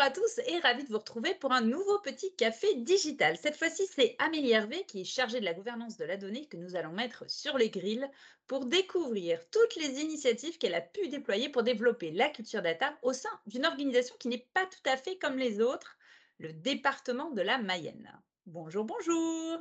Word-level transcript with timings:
à 0.00 0.10
tous 0.10 0.40
et 0.46 0.58
ravi 0.60 0.84
de 0.84 0.88
vous 0.88 0.98
retrouver 0.98 1.34
pour 1.34 1.52
un 1.52 1.60
nouveau 1.60 1.98
petit 1.98 2.34
café 2.34 2.74
digital. 2.76 3.36
Cette 3.36 3.56
fois-ci, 3.56 3.86
c'est 3.86 4.16
Amélie 4.18 4.52
Hervé 4.52 4.82
qui 4.86 5.02
est 5.02 5.04
chargée 5.04 5.40
de 5.40 5.44
la 5.44 5.52
gouvernance 5.52 5.98
de 5.98 6.06
la 6.06 6.16
donnée 6.16 6.46
que 6.46 6.56
nous 6.56 6.74
allons 6.74 6.92
mettre 6.92 7.30
sur 7.30 7.58
les 7.58 7.68
grilles 7.68 8.08
pour 8.46 8.64
découvrir 8.64 9.38
toutes 9.50 9.76
les 9.76 10.00
initiatives 10.00 10.56
qu'elle 10.56 10.74
a 10.74 10.80
pu 10.80 11.08
déployer 11.08 11.50
pour 11.50 11.64
développer 11.64 12.12
la 12.12 12.30
culture 12.30 12.62
data 12.62 12.96
au 13.02 13.12
sein 13.12 13.28
d'une 13.46 13.66
organisation 13.66 14.16
qui 14.18 14.28
n'est 14.28 14.48
pas 14.54 14.64
tout 14.64 14.90
à 14.90 14.96
fait 14.96 15.18
comme 15.18 15.36
les 15.36 15.60
autres, 15.60 15.98
le 16.38 16.54
département 16.54 17.30
de 17.32 17.42
la 17.42 17.58
Mayenne. 17.58 18.10
Bonjour, 18.46 18.86
bonjour. 18.86 19.58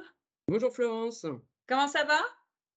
Bonjour 0.48 0.74
Florence. 0.74 1.26
Comment 1.68 1.90
ça 1.90 2.06
va? 2.06 2.20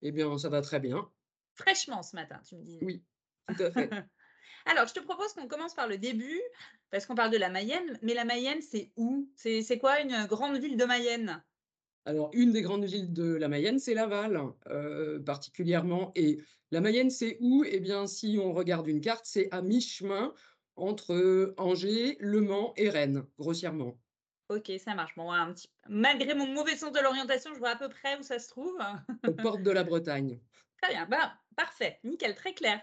Eh 0.02 0.10
bien, 0.10 0.36
ça 0.36 0.48
va 0.48 0.62
très 0.62 0.80
bien. 0.80 1.08
Fraîchement 1.54 2.02
ce 2.02 2.16
matin, 2.16 2.40
tu 2.44 2.56
me 2.56 2.64
dis. 2.64 2.80
Oui, 2.82 3.04
tout 3.46 3.62
à 3.62 3.70
fait. 3.70 3.88
Alors, 4.66 4.86
je 4.86 4.94
te 4.94 5.00
propose 5.00 5.32
qu'on 5.32 5.48
commence 5.48 5.74
par 5.74 5.88
le 5.88 5.98
début, 5.98 6.40
parce 6.90 7.06
qu'on 7.06 7.14
parle 7.14 7.30
de 7.30 7.38
la 7.38 7.48
Mayenne, 7.48 7.98
mais 8.02 8.14
la 8.14 8.24
Mayenne, 8.24 8.62
c'est 8.62 8.90
où? 8.96 9.28
C'est 9.36 9.78
quoi 9.78 10.00
une 10.00 10.26
grande 10.26 10.58
ville 10.58 10.76
de 10.76 10.84
Mayenne? 10.84 11.42
Alors, 12.04 12.30
une 12.32 12.52
des 12.52 12.62
grandes 12.62 12.84
villes 12.84 13.12
de 13.12 13.34
la 13.34 13.48
Mayenne, 13.48 13.78
c'est 13.78 13.94
Laval, 13.94 14.40
euh, 14.66 15.20
particulièrement. 15.20 16.10
Et 16.16 16.38
la 16.70 16.80
Mayenne, 16.80 17.10
c'est 17.10 17.36
où? 17.40 17.64
Eh 17.64 17.80
bien, 17.80 18.06
si 18.06 18.38
on 18.40 18.52
regarde 18.52 18.88
une 18.88 19.00
carte, 19.00 19.24
c'est 19.24 19.48
à 19.52 19.62
mi-chemin 19.62 20.34
entre 20.74 21.54
Angers, 21.58 22.16
Le 22.18 22.40
Mans 22.40 22.72
et 22.76 22.88
Rennes, 22.88 23.24
grossièrement. 23.38 23.98
Ok, 24.48 24.72
ça 24.84 24.94
marche. 24.94 25.14
Bon, 25.16 25.30
un 25.30 25.52
petit... 25.52 25.68
Malgré 25.88 26.34
mon 26.34 26.46
mauvais 26.46 26.76
sens 26.76 26.92
de 26.92 27.00
l'orientation, 27.00 27.54
je 27.54 27.58
vois 27.58 27.70
à 27.70 27.76
peu 27.76 27.88
près 27.88 28.18
où 28.18 28.22
ça 28.22 28.38
se 28.38 28.48
trouve. 28.48 28.76
Aux 29.26 29.32
portes 29.32 29.62
de 29.62 29.70
la 29.70 29.84
Bretagne. 29.84 30.40
Très 30.82 30.94
bien, 30.94 31.06
bah, 31.06 31.32
parfait, 31.56 32.00
nickel, 32.02 32.34
très 32.34 32.54
clair. 32.54 32.80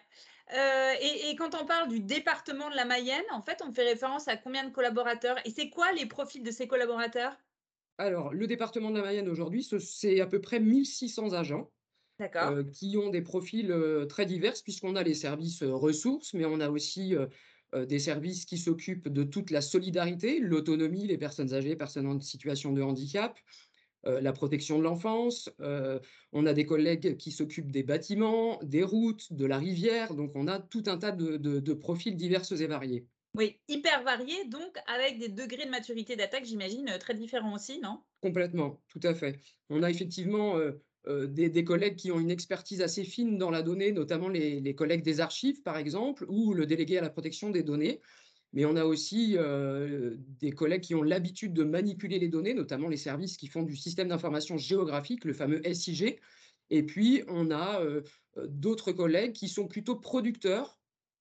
Euh, 0.53 0.93
et, 1.01 1.35
quand 1.35 1.53
on 1.61 1.65
parle 1.65 1.89
du 1.89 1.99
département 1.99 2.69
de 2.69 2.75
la 2.75 2.85
Mayenne, 2.85 3.21
en 3.31 3.41
fait, 3.41 3.61
on 3.67 3.73
fait 3.73 3.83
référence 3.83 4.27
à 4.27 4.37
combien 4.37 4.63
de 4.63 4.71
collaborateurs 4.71 5.37
Et 5.45 5.51
c'est 5.51 5.69
quoi 5.69 5.91
les 5.91 6.05
profils 6.05 6.41
de 6.41 6.49
ces 6.49 6.67
collaborateurs? 6.67 7.37
Alors, 7.97 8.33
le 8.33 8.47
département 8.47 8.89
de 8.89 8.97
la 8.97 9.03
Mayenne 9.03 9.27
aujourd'hui, 9.27 9.67
c'est 9.79 10.21
à 10.21 10.25
peu 10.25 10.39
près 10.41 10.59
1600 10.59 11.33
agents. 11.33 11.69
Euh, 12.35 12.65
qui 12.65 12.97
ont 12.97 13.09
des 13.09 13.21
profils 13.21 13.71
euh, 13.71 14.05
très 14.05 14.25
divers, 14.25 14.53
puisqu'on 14.61 14.97
a 14.97 15.03
les 15.03 15.13
services 15.13 15.63
ressources, 15.63 16.33
mais 16.33 16.43
on 16.43 16.59
a 16.59 16.69
aussi 16.69 17.15
des 17.73 17.99
services 17.99 18.45
qui 18.45 18.57
s'occupent 18.57 19.07
de 19.07 19.23
toute 19.23 19.51
la 19.51 19.61
solidarité, 19.61 20.39
l'autonomie, 20.39 21.05
les 21.05 21.17
personnes 21.17 21.53
âgées, 21.53 21.75
personnes 21.75 22.07
en 22.07 22.19
situation 22.19 22.73
de 22.73 22.81
handicap, 22.81 23.39
euh, 24.05 24.21
la 24.21 24.31
protection 24.31 24.77
de 24.77 24.83
l'enfance. 24.83 25.49
Euh, 25.59 25.99
on 26.31 26.45
a 26.45 26.53
des 26.53 26.65
collègues 26.65 27.17
qui 27.17 27.31
s'occupent 27.31 27.71
des 27.71 27.83
bâtiments, 27.83 28.59
des 28.63 28.83
routes, 28.83 29.33
de 29.33 29.45
la 29.45 29.57
rivière. 29.57 30.13
Donc, 30.13 30.31
on 30.35 30.47
a 30.47 30.59
tout 30.59 30.83
un 30.87 30.97
tas 30.97 31.11
de, 31.11 31.73
profils 31.73 32.15
divers 32.15 32.43
et 32.51 32.67
variés. 32.67 33.05
Oui, 33.35 33.57
hyper 33.67 34.03
variés, 34.03 34.45
donc 34.45 34.75
avec 34.87 35.19
des 35.19 35.29
degrés 35.29 35.65
de 35.65 35.69
maturité 35.69 36.15
d'attaque, 36.15 36.45
j'imagine, 36.45 36.89
euh, 36.89 36.97
très 36.97 37.13
différents 37.13 37.53
aussi, 37.53 37.79
non? 37.79 37.99
Complètement, 38.21 38.81
tout 38.87 39.01
à 39.03 39.13
fait. 39.13 39.39
On 39.69 39.83
a 39.83 39.89
effectivement 39.89 40.57
des, 41.07 41.63
collègues 41.63 41.95
qui 41.95 42.11
ont 42.11 42.19
une 42.19 42.31
expertise 42.31 42.81
assez 42.81 43.03
fine 43.03 43.37
dans 43.37 43.51
la 43.51 43.61
donnée, 43.61 43.91
notamment 43.91 44.29
les 44.29 44.75
collègues 44.75 45.03
des 45.03 45.21
archives, 45.21 45.61
par 45.61 45.77
exemple, 45.77 46.25
ou 46.27 46.53
le 46.53 46.65
délégué 46.65 46.97
à 46.97 47.01
la 47.01 47.09
protection 47.09 47.49
des 47.49 47.63
données 47.63 48.01
mais 48.53 48.65
on 48.65 48.75
a 48.75 48.83
aussi 48.83 49.35
euh, 49.37 50.15
des 50.39 50.51
collègues 50.51 50.81
qui 50.81 50.95
ont 50.95 51.03
l'habitude 51.03 51.53
de 51.53 51.63
manipuler 51.63 52.17
les 52.19 52.29
données, 52.29 52.53
notamment 52.53 52.87
les 52.87 52.97
services 52.97 53.37
qui 53.37 53.47
font 53.47 53.63
du 53.63 53.75
système 53.75 54.07
d'information 54.07 54.57
géographique, 54.57 55.25
le 55.25 55.33
fameux 55.33 55.61
SIG. 55.71 56.19
Et 56.71 56.83
puis, 56.83 57.23
on 57.27 57.51
a 57.51 57.81
euh, 57.81 58.01
d'autres 58.47 58.91
collègues 58.91 59.33
qui 59.33 59.49
sont 59.49 59.67
plutôt 59.67 59.95
producteurs, 59.95 60.79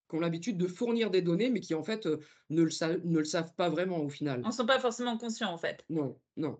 qui 0.09 0.17
ont 0.17 0.21
l'habitude 0.21 0.57
de 0.57 0.67
fournir 0.67 1.11
des 1.11 1.21
données, 1.21 1.51
mais 1.51 1.61
qui 1.61 1.75
en 1.75 1.83
fait 1.83 2.07
euh, 2.07 2.19
ne, 2.49 2.63
le 2.63 3.05
ne, 3.05 3.19
le 3.19 3.25
savent 3.25 3.55
pas 3.55 3.69
vraiment 3.69 3.99
au 3.99 4.09
final. 4.09 4.41
On 4.45 4.49
ne 4.49 4.53
sont 4.53 4.67
pas 4.67 4.81
forcément 4.81 5.19
conscients 5.19 5.53
en 5.53 5.59
fait. 5.59 5.85
Non, 5.91 6.19
non. 6.37 6.59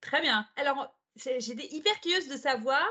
Très 0.00 0.22
bien. 0.22 0.46
Alors, 0.56 0.94
J'étais 1.16 1.68
hyper 1.74 2.00
curieuse 2.00 2.26
de 2.28 2.38
savoir, 2.38 2.82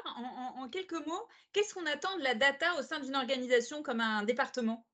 en 0.56 0.70
quelques 0.70 1.08
mots, 1.08 1.28
qu'est-ce 1.54 1.74
qu'on 1.74 1.88
attend 1.88 2.16
de 2.18 2.24
la 2.24 2.36
data 2.36 2.68
au 2.78 2.84
sein 2.84 3.00
d'une 3.00 3.16
organisation 3.16 3.82
comme 3.82 4.00
un 4.00 4.22
département? 4.24 4.86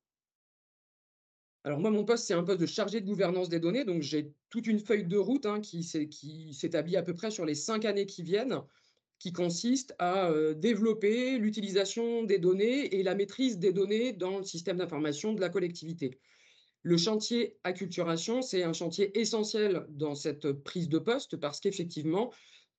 Alors 1.64 1.80
moi, 1.80 1.92
mon 1.92 2.06
poste, 2.06 2.26
c'est 2.26 2.34
un 2.34 2.44
poste 2.44 2.62
de 2.62 2.66
chargé 2.66 3.02
de 3.02 3.06
gouvernance 3.06 3.50
des 3.50 3.60
données. 3.60 3.84
Donc 3.84 4.02
j'ai 4.02 4.32
toute 4.50 4.68
une 4.68 4.80
feuille 4.80 5.04
de 5.04 5.18
route 5.18 5.46
hein, 5.46 5.60
qui 5.60 5.84
s'établit 5.84 6.96
à 6.96 7.04
peu 7.04 7.14
près 7.14 7.30
sur 7.30 7.46
les 7.46 7.56
cinq 7.56 7.84
années 7.84 8.06
qui 8.06 8.24
viennent, 8.24 8.62
qui 9.20 9.34
consiste 9.34 9.94
à 10.00 10.32
développer 10.56 11.38
l'utilisation 11.38 12.24
des 12.24 12.40
données 12.40 12.96
et 12.96 13.04
la 13.04 13.16
maîtrise 13.16 13.58
des 13.58 13.74
données 13.74 14.14
dans 14.14 14.38
le 14.38 14.44
système 14.46 14.78
d'information 14.78 15.34
de 15.34 15.42
la 15.42 15.50
collectivité. 15.50 16.20
Le 16.84 16.96
chantier 16.96 17.58
acculturation, 17.66 18.42
c'est 18.42 18.64
un 18.64 18.72
chantier 18.72 19.20
essentiel 19.20 19.86
dans 19.90 20.16
cette 20.16 20.52
prise 20.54 20.88
de 20.88 21.00
poste 21.00 21.36
parce 21.36 21.60
qu'effectivement, 21.60 22.32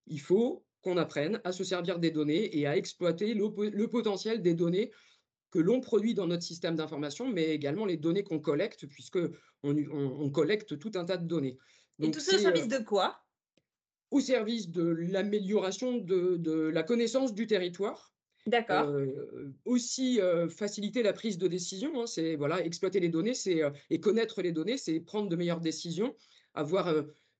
il 0.07 0.21
faut 0.21 0.65
qu'on 0.81 0.97
apprenne 0.97 1.43
à 1.45 1.53
se 1.53 1.65
servir 1.65 1.99
des 1.99 2.11
données 2.11 2.57
et 2.57 2.67
à 2.67 2.77
exploiter 2.77 3.35
le 3.35 3.87
potentiel 3.89 4.41
des 4.41 4.55
données 4.55 4.93
que 5.51 5.59
l'on 5.59 5.81
produit 5.81 6.15
dans 6.15 6.27
notre 6.27 6.43
système 6.43 6.77
d'information, 6.77 7.29
mais 7.29 7.51
également 7.51 7.87
les 7.87 7.97
données 7.97 8.23
qu'on 8.23 8.39
collecte, 8.39 8.87
puisqu'on 8.87 9.31
on, 9.63 10.31
collecte 10.31 10.79
tout 10.79 10.93
un 10.95 11.05
tas 11.05 11.17
de 11.17 11.27
données. 11.27 11.59
Et 12.01 12.11
tout 12.11 12.21
ça 12.21 12.37
au 12.37 12.39
service 12.39 12.73
euh, 12.73 12.79
de 12.79 12.85
quoi? 12.85 13.19
Au 14.11 14.21
service 14.21 14.69
de 14.69 14.83
l'amélioration 14.83 15.99
de, 15.99 16.71
la 16.73 16.83
connaissance 16.83 17.35
du 17.35 17.47
territoire. 17.47 18.13
D'accord. 18.47 18.89
Euh, 18.89 19.53
aussi 19.65 20.21
euh, 20.21 20.49
faciliter 20.49 21.03
la 21.03 21.13
prise 21.13 21.37
de 21.37 21.49
décision, 21.49 22.01
hein, 22.01 22.07
c'est 22.07 22.37
voilà, 22.37 22.65
exploiter 22.65 22.99
les 22.99 23.11
données 23.11 23.35
c'est, 23.35 23.61
et 23.91 24.01
connaître 24.01 24.41
les 24.41 24.53
données, 24.53 24.79
c'est 24.79 25.01
prendre 25.01 25.29
de 25.29 25.37
meilleures 25.37 25.61
décisions, 25.61 26.15
avoir 26.55 26.95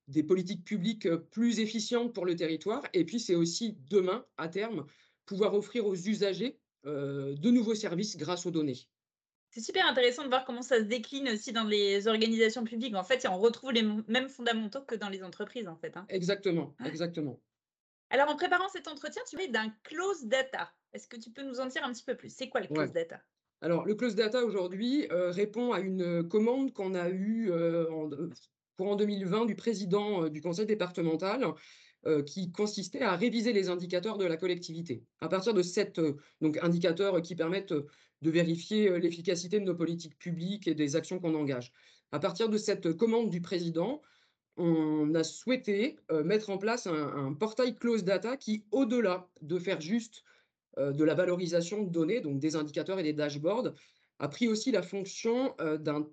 des 0.09 0.23
politiques 0.23 0.65
publiques 0.65 1.09
plus 1.31 1.61
efficientes 1.61 2.13
pour 2.13 2.27
le 2.27 2.37
territoire. 2.37 2.83
Et 2.93 3.05
puis 3.05 3.21
c'est 3.21 3.35
aussi 3.35 3.79
demain, 3.89 4.25
à 4.37 4.49
terme, 4.49 4.87
pouvoir 5.25 5.55
offrir 5.55 5.87
aux 5.87 5.95
usagers 5.95 6.59
de 6.85 7.51
nouveaux 7.51 7.75
services 7.75 8.17
grâce 8.17 8.47
aux 8.47 8.51
données. 8.51 8.89
C'est 9.51 9.61
super 9.61 9.87
intéressant 9.87 10.25
de 10.25 10.29
voir 10.29 10.45
comment 10.45 10.63
ça 10.63 10.79
se 10.79 10.83
décline 10.83 11.29
aussi 11.31 11.53
dans 11.53 11.65
les 11.65 12.07
organisations 12.07 12.65
publiques. 12.65 12.95
En 12.95 13.05
fait, 13.05 13.27
on 13.29 13.39
retrouve 13.39 13.73
les 13.73 13.83
mêmes 13.83 14.29
fondamentaux 14.29 14.83
que 14.83 14.95
dans 14.95 15.09
les 15.09 15.23
entreprises, 15.23 15.69
en 15.69 15.77
fait. 15.77 15.97
Hein. 15.97 16.05
Exactement, 16.11 16.75
exactement. 16.85 17.41
Alors, 18.11 18.29
en 18.29 18.37
préparant 18.37 18.69
cet 18.69 18.89
entretien, 18.89 19.23
tu 19.29 19.37
parlais 19.37 19.51
d'un 19.51 19.71
close 19.85 20.25
data. 20.25 20.71
Est-ce 20.93 21.09
que 21.09 21.17
tu 21.17 21.31
peux 21.31 21.43
nous 21.43 21.61
en 21.61 21.67
dire 21.67 21.85
un 21.85 21.93
petit 21.93 22.05
peu 22.05 22.15
plus? 22.15 22.35
C'est 22.35 22.49
quoi 22.49 22.61
le 22.61 22.67
close 22.67 22.93
data? 22.93 23.21
Alors, 23.61 23.87
le 23.87 23.95
close 23.95 24.15
data 24.15 24.45
aujourd'hui 24.45 25.07
euh, 25.11 25.31
répond 25.31 25.73
à 25.73 25.81
une 25.81 26.27
commande 26.29 26.73
qu'on 26.73 26.95
a 26.95 27.09
eue 27.09 27.51
euh, 27.51 27.91
en, 27.91 28.11
pour 28.77 28.89
en 28.89 28.97
2020 28.97 29.47
du 29.47 29.57
président 29.57 30.29
du 30.29 30.41
conseil 30.41 30.67
départemental 30.67 31.45
euh, 32.07 32.23
qui 32.23 32.53
consistait 32.53 33.03
à 33.03 33.17
réviser 33.17 33.53
les 33.53 33.71
indicateurs 33.71 34.19
de 34.19 34.25
la 34.25 34.37
collectivité. 34.37 35.03
À 35.21 35.29
partir 35.29 35.53
de 35.53 35.63
sept 35.63 35.99
euh, 35.99 36.17
indicateurs 36.63 37.21
qui 37.23 37.35
permettent 37.35 37.73
euh, 37.73 37.89
de 38.23 38.31
vérifier 38.31 39.01
l'efficacité 39.01 39.59
de 39.59 39.65
nos 39.65 39.75
politiques 39.75 40.17
publiques 40.17 40.69
et 40.69 40.77
des 40.77 40.95
actions 40.95 41.19
qu'on 41.19 41.35
engage. 41.35 41.73
À 42.13 42.21
partir 42.21 42.49
de 42.49 42.57
cette 42.57 42.93
commande 42.93 43.31
du 43.31 43.41
président, 43.41 44.01
on 44.57 45.13
a 45.17 45.25
souhaité 45.25 45.97
mettre 46.25 46.51
en 46.51 46.59
place 46.59 46.89
un, 46.89 47.33
portail 47.33 47.77
close 47.77 48.03
data 48.03 48.37
qui, 48.37 48.65
au-delà 48.73 49.29
de 49.41 49.59
faire 49.59 49.81
juste 49.81 50.25
de 50.77 51.05
la 51.05 51.15
valorisation 51.15 51.85
de 51.85 51.91
données, 51.91 52.21
donc 52.21 52.41
des 52.41 52.57
indicateurs 52.57 52.99
et 52.99 53.05
des 53.05 53.13
dashboards, 53.13 53.73
a 54.19 54.29
pris 54.29 54.49
aussi 54.49 54.73
la 54.73 54.83
fonction 54.83 55.55
d'un 55.79 56.09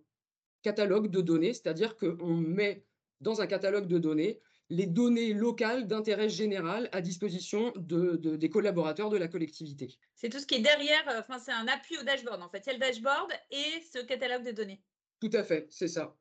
catalogue 0.61 1.09
de 1.09 1.21
données, 1.21 1.53
c'est-à-dire 1.53 1.95
qu'on 1.95 2.35
met 2.35 2.85
dans 3.19 3.41
un 3.41 3.47
catalogue 3.47 3.87
de 3.87 3.97
données 3.97 4.39
les 4.69 4.87
données 4.87 5.33
locales 5.33 5.87
d'intérêt 5.87 6.29
général 6.29 6.89
à 6.91 7.01
disposition 7.01 7.71
de, 7.75 8.15
des 8.15 8.49
collaborateurs 8.49 9.09
de 9.09 9.17
la 9.17 9.27
collectivité. 9.27 9.97
C'est 10.15 10.29
tout 10.29 10.39
ce 10.39 10.45
qui 10.45 10.55
est 10.55 10.61
derrière, 10.61 11.07
euh, 11.09 11.19
enfin 11.19 11.39
c'est 11.39 11.51
un 11.51 11.67
appui 11.67 11.97
au 11.97 12.03
dashboard 12.03 12.41
en 12.41 12.49
fait. 12.49 12.63
Il 12.65 12.67
y 12.67 12.69
a 12.71 12.73
le 12.73 12.79
dashboard 12.79 13.31
et 13.51 13.81
ce 13.93 13.99
catalogue 14.03 14.43
de 14.43 14.51
données. 14.51 14.81
Tout 15.19 15.29
à 15.33 15.43
fait, 15.43 15.67
c'est 15.69 15.87
ça. 15.87 16.15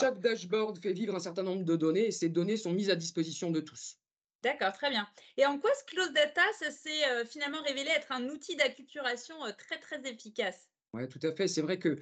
Chaque 0.00 0.20
dashboard 0.20 0.80
fait 0.80 0.92
vivre 0.92 1.14
un 1.14 1.20
certain 1.20 1.42
nombre 1.42 1.64
de 1.64 1.76
données 1.76 2.06
et 2.06 2.12
ces 2.12 2.30
données 2.30 2.56
sont 2.56 2.72
mises 2.72 2.88
à 2.88 2.96
disposition 2.96 3.50
de 3.50 3.60
tous. 3.60 3.98
D'accord, 4.42 4.72
très 4.72 4.90
bien. 4.90 5.06
Et 5.36 5.44
en 5.44 5.58
quoi 5.58 5.70
ce 5.74 5.84
close 5.84 6.12
data, 6.12 6.40
ça 6.58 6.70
s'est 6.70 7.04
euh, 7.10 7.24
finalement 7.26 7.60
révélé 7.62 7.90
être 7.90 8.12
un 8.12 8.28
outil 8.28 8.56
d'acculturation 8.56 9.44
euh, 9.44 9.50
très 9.52 9.78
très 9.78 10.00
efficace? 10.08 10.70
Oui, 10.94 11.06
tout 11.08 11.20
à 11.22 11.32
fait. 11.32 11.48
C'est 11.48 11.62
vrai 11.62 11.78
que 11.78 11.98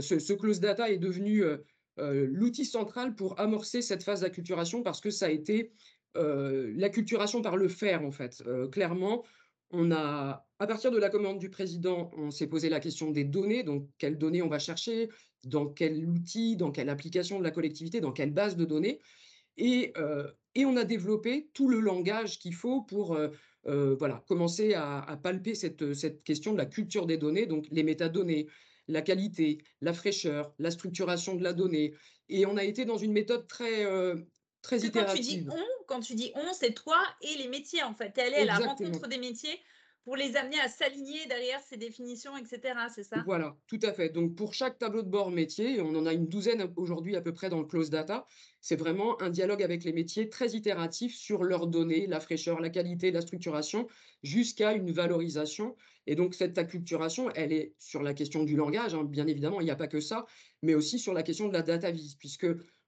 ce, 0.00 0.18
ce, 0.18 0.32
close 0.32 0.60
data 0.60 0.90
est 0.90 0.98
devenu 0.98 1.42
l'outil 1.98 2.64
central 2.64 3.14
pour 3.14 3.38
amorcer 3.40 3.82
cette 3.82 4.02
phase 4.02 4.20
d'acculturation 4.20 4.82
parce 4.82 5.00
que 5.00 5.10
ça 5.10 5.26
a 5.26 5.30
été 5.30 5.72
euh, 6.16 6.72
l'acculturation 6.74 7.42
par 7.42 7.56
le 7.56 7.68
faire, 7.68 8.04
en 8.04 8.10
fait. 8.10 8.42
Euh, 8.46 8.68
clairement, 8.68 9.24
on 9.70 9.92
a, 9.92 10.46
à 10.58 10.66
partir 10.66 10.90
de 10.90 10.98
la 10.98 11.10
commande 11.10 11.38
du 11.38 11.50
président, 11.50 12.10
on 12.16 12.30
s'est 12.30 12.46
posé 12.46 12.68
la 12.68 12.80
question 12.80 13.10
des 13.10 13.24
données, 13.24 13.62
donc 13.62 13.86
quelles 13.98 14.18
données 14.18 14.42
on 14.42 14.48
va 14.48 14.58
chercher, 14.58 15.10
dans 15.44 15.66
quel 15.66 16.06
outil, 16.06 16.56
dans 16.56 16.72
quelle 16.72 16.88
application 16.88 17.38
de 17.38 17.44
la 17.44 17.50
collectivité, 17.50 18.00
dans 18.00 18.12
quelle 18.12 18.32
base 18.32 18.56
de 18.56 18.64
données. 18.64 19.00
Et, 19.56 19.92
on 20.56 20.76
a 20.76 20.84
développé 20.84 21.50
tout 21.54 21.68
le 21.68 21.78
langage 21.78 22.40
qu'il 22.40 22.54
faut 22.54 22.82
pour 22.82 23.16
voilà, 23.64 24.24
commencer 24.26 24.74
à, 24.74 25.18
palper 25.22 25.54
cette, 25.54 26.24
question 26.24 26.52
de 26.52 26.58
la 26.58 26.66
culture 26.66 27.06
des 27.06 27.16
données, 27.16 27.46
donc 27.46 27.66
les 27.70 27.84
métadonnées, 27.84 28.48
la 28.88 29.02
qualité, 29.02 29.58
la 29.80 29.92
fraîcheur, 29.92 30.54
la 30.58 30.70
structuration 30.70 31.34
de 31.36 31.42
la 31.42 31.52
donnée. 31.52 31.94
Et 32.28 32.46
on 32.46 32.56
a 32.56 32.64
été 32.64 32.84
dans 32.84 32.98
une 32.98 33.12
méthode 33.12 33.46
très, 33.46 33.84
heu, 33.84 34.26
très 34.62 34.80
que 34.80 34.86
quand 34.88 35.04
tu 35.04 35.20
dis 35.20 35.36
itérative. 35.36 35.50
«on», 35.50 35.64
quand 35.86 36.00
tu 36.00 36.14
dis 36.14 36.32
«on», 36.34 36.52
c'est 36.52 36.74
toi 36.74 37.02
et 37.22 37.36
les 37.36 37.48
métiers, 37.48 37.82
en 37.82 37.94
fait. 37.94 38.12
Tu 38.12 38.20
es 38.20 38.24
allé 38.24 38.36
à 38.36 38.44
la 38.44 38.58
rencontre 38.58 39.06
des 39.08 39.18
métiers 39.18 39.60
pour 40.08 40.16
les 40.16 40.36
amener 40.36 40.58
à 40.58 40.68
s'aligner 40.68 41.26
derrière 41.26 41.60
ces 41.60 41.76
définitions 41.76 42.34
et 42.38 42.44
cetera, 42.46 42.88
c'est 42.88 43.02
ça? 43.02 43.22
Voilà, 43.26 43.58
tout 43.66 43.78
à 43.82 43.92
fait. 43.92 44.08
Donc 44.08 44.36
pour 44.36 44.54
chaque 44.54 44.78
tableau 44.78 45.02
de 45.02 45.10
bord 45.10 45.30
métier, 45.30 45.82
on 45.82 45.94
en 45.94 46.06
a 46.06 46.14
une 46.14 46.28
douzaine 46.28 46.72
aujourd'hui 46.76 47.14
à 47.14 47.20
peu 47.20 47.34
près 47.34 47.50
dans 47.50 47.58
le 47.58 47.66
close 47.66 47.90
data, 47.90 48.24
c'est 48.62 48.76
vraiment 48.76 49.20
un 49.20 49.28
dialogue 49.28 49.62
avec 49.62 49.84
les 49.84 49.92
métiers 49.92 50.30
très 50.30 50.52
itératif 50.52 51.14
sur 51.14 51.44
leurs 51.44 51.66
données, 51.66 52.06
la 52.06 52.20
fraîcheur, 52.20 52.58
la 52.58 52.70
qualité, 52.70 53.10
la 53.10 53.20
structuration, 53.20 53.86
jusqu'à 54.22 54.72
une 54.72 54.92
valorisation. 54.92 55.76
Et 56.06 56.14
donc 56.14 56.32
cette 56.32 56.56
acculturation, 56.56 57.28
elle 57.34 57.52
est 57.52 57.74
sur 57.78 58.02
la 58.02 58.14
question 58.14 58.44
du 58.44 58.56
langage, 58.56 58.94
hein, 58.94 59.04
bien 59.04 59.26
évidemment, 59.26 59.60
il 59.60 59.64
n'y 59.64 59.70
a 59.70 59.76
pas 59.76 59.88
que 59.88 60.00
ça, 60.00 60.24
mais 60.62 60.74
aussi 60.74 60.98
sur 60.98 61.12
la 61.12 61.22
question 61.22 61.48
de 61.48 61.52
la 61.52 61.60
data 61.60 61.90
vise, 61.90 62.14
puisque 62.14 62.46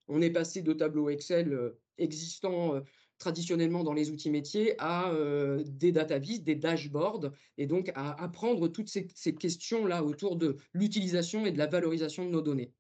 on 0.08 0.22
est 0.22 0.30
passé 0.30 0.62
de 0.62 0.72
tableaux 0.72 1.10
Excel 1.10 1.52
euh, 1.52 1.78
existants 1.98 2.76
euh, 2.76 2.80
traditionnellement 3.20 3.84
dans 3.84 3.92
les 3.92 4.10
outils 4.10 4.30
métiers 4.30 4.74
à 4.80 5.12
euh, 5.12 5.62
des 5.64 5.92
data 5.92 6.18
vis, 6.18 6.40
des 6.40 6.56
dashboards, 6.56 7.30
et 7.58 7.66
donc 7.66 7.92
à 7.94 8.20
apprendre 8.20 8.66
toutes 8.66 8.88
ces, 8.88 9.06
ces 9.14 9.36
questions-là 9.36 10.02
autour 10.02 10.34
de 10.36 10.56
l'utilisation 10.74 11.46
et 11.46 11.52
de 11.52 11.58
la 11.58 11.68
valorisation 11.68 12.24
de 12.24 12.30
nos 12.30 12.42
données. 12.42 12.74